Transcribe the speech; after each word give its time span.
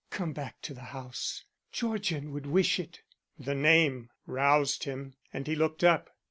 Come 0.09 0.33
back 0.33 0.59
to 0.63 0.73
the 0.73 0.81
house; 0.97 1.45
Georgian 1.71 2.31
would 2.31 2.47
wish 2.47 2.79
it." 2.79 3.03
The 3.37 3.53
name 3.53 4.09
roused 4.25 4.85
him 4.85 5.13
and 5.31 5.45
he 5.45 5.53
looked 5.53 5.83
up. 5.83 6.09